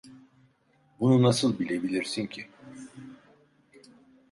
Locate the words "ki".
2.27-2.47